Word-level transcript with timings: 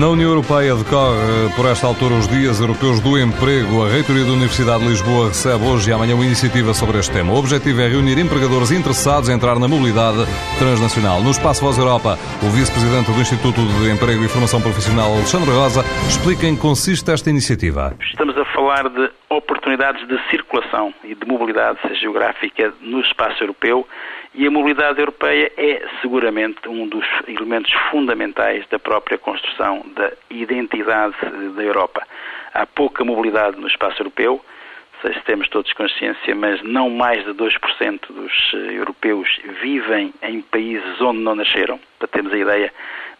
Na 0.00 0.08
União 0.08 0.30
Europeia 0.30 0.74
decorre 0.74 1.52
por 1.54 1.66
esta 1.66 1.86
altura 1.86 2.14
os 2.14 2.26
Dias 2.26 2.58
Europeus 2.58 3.00
do 3.00 3.18
Emprego. 3.18 3.84
A 3.84 3.88
Reitoria 3.90 4.24
da 4.24 4.32
Universidade 4.32 4.82
de 4.82 4.88
Lisboa 4.88 5.28
recebe 5.28 5.62
hoje 5.66 5.90
e 5.90 5.92
amanhã 5.92 6.14
uma 6.14 6.24
iniciativa 6.24 6.72
sobre 6.72 6.96
este 6.96 7.12
tema. 7.12 7.34
O 7.34 7.36
objetivo 7.36 7.82
é 7.82 7.86
reunir 7.86 8.16
empregadores 8.18 8.70
interessados 8.72 9.28
em 9.28 9.34
entrar 9.34 9.58
na 9.58 9.68
mobilidade 9.68 10.24
transnacional. 10.58 11.20
No 11.20 11.30
Espaço 11.30 11.60
Voz 11.60 11.76
Europa, 11.76 12.16
o 12.40 12.48
vice-presidente 12.48 13.12
do 13.12 13.20
Instituto 13.20 13.60
de 13.60 13.92
Emprego 13.92 14.24
e 14.24 14.28
Formação 14.28 14.62
Profissional, 14.62 15.12
Alexandre 15.12 15.50
Rosa, 15.50 15.84
explica 16.08 16.46
em 16.46 16.56
que 16.56 16.62
consiste 16.62 17.12
esta 17.12 17.28
iniciativa. 17.28 17.92
Estamos 18.00 18.38
a 18.38 18.44
falar 18.56 18.88
de 18.88 19.04
oportunidades 19.28 20.08
de 20.08 20.16
circulação 20.30 20.94
e 21.04 21.14
de 21.14 21.26
mobilidade 21.26 21.78
geográfica 22.00 22.72
no 22.80 23.02
espaço 23.02 23.44
europeu 23.44 23.86
e 24.32 24.46
a 24.46 24.50
mobilidade 24.50 25.00
europeia 25.00 25.50
é 25.56 25.82
seguramente 26.00 26.68
um 26.68 26.86
dos 26.86 27.04
elementos 27.26 27.72
fundamentais 27.90 28.64
da 28.70 28.78
própria 28.78 29.18
construção 29.18 29.84
da 29.94 30.12
identidade 30.30 31.14
da 31.54 31.62
Europa. 31.62 32.06
Há 32.52 32.66
pouca 32.66 33.04
mobilidade 33.04 33.58
no 33.58 33.68
espaço 33.68 34.00
europeu, 34.00 34.44
temos 35.24 35.48
todos 35.48 35.72
consciência, 35.72 36.34
mas 36.34 36.62
não 36.62 36.90
mais 36.90 37.24
de 37.24 37.30
2% 37.32 38.00
dos 38.10 38.52
europeus 38.52 39.28
vivem 39.62 40.12
em 40.22 40.42
países 40.42 41.00
onde 41.00 41.20
não 41.20 41.34
nasceram, 41.34 41.80
para 41.98 42.08
termos 42.08 42.32
a 42.32 42.36
ideia 42.36 42.72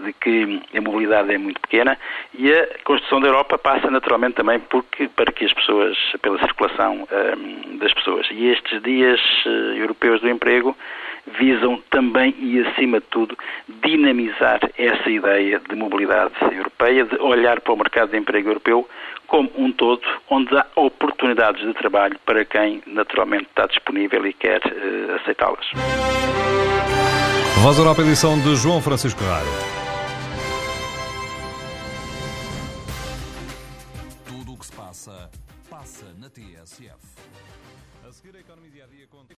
de 0.00 0.12
que 0.12 0.62
a 0.74 0.80
mobilidade 0.80 1.32
é 1.32 1.38
muito 1.38 1.60
pequena 1.60 1.98
e 2.32 2.52
a 2.52 2.66
construção 2.84 3.20
da 3.20 3.28
Europa 3.28 3.58
passa 3.58 3.90
naturalmente 3.90 4.34
também 4.34 4.60
porque, 4.60 5.08
para 5.08 5.32
que 5.32 5.44
as 5.44 5.52
pessoas, 5.52 5.96
pela 6.22 6.38
circulação 6.38 7.06
um, 7.36 7.76
das 7.78 7.92
pessoas. 7.92 8.26
E 8.30 8.46
estes 8.46 8.80
dias 8.82 9.20
europeus 9.76 10.20
do 10.20 10.28
emprego 10.28 10.76
visam 11.38 11.82
também 11.90 12.34
e, 12.38 12.60
acima 12.60 13.00
de 13.00 13.06
tudo, 13.06 13.36
dinamizar 13.84 14.60
essa 14.76 15.10
ideia 15.10 15.60
de 15.60 15.74
mobilidade 15.74 16.34
europeia, 16.42 17.04
de 17.04 17.16
olhar 17.16 17.60
para 17.60 17.72
o 17.72 17.76
mercado 17.76 18.10
de 18.10 18.18
emprego 18.18 18.48
europeu 18.48 18.88
como 19.26 19.50
um 19.56 19.70
todo, 19.72 20.00
onde 20.30 20.56
há 20.56 20.66
oportunidades 20.74 21.60
de 21.64 21.74
trabalho 21.74 22.18
para 22.24 22.44
quem 22.44 22.82
naturalmente 22.86 23.44
está 23.44 23.66
disponível 23.66 24.26
e 24.26 24.32
quer 24.32 24.60
uh, 24.64 25.16
aceitá-las. 25.16 25.66
Voz 27.62 27.78
Europa, 27.78 28.00
edição 28.00 28.40
de 28.40 28.56
João 28.56 28.80
Francisco 28.80 29.22
Rádio. 29.22 29.50
Tudo 34.26 34.52
o 34.54 34.58
que 34.58 34.64
se 34.64 34.72
passa, 34.72 35.30
passa 35.68 36.06
na 36.18 36.30
TSF. 36.30 36.96
A 38.08 38.12
seguir 38.12 38.36
a 38.36 38.40
economia 38.40 38.70
dia 38.70 38.84
a 38.84 38.86
dia 38.86 39.06
com... 39.10 39.18